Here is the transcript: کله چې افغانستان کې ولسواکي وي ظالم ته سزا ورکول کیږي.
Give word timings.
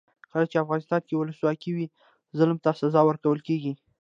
کله 0.31 0.45
چې 0.51 0.61
افغانستان 0.63 1.01
کې 1.07 1.15
ولسواکي 1.15 1.71
وي 1.75 1.85
ظالم 2.37 2.57
ته 2.63 2.69
سزا 2.81 3.01
ورکول 3.05 3.39
کیږي. 3.47 3.73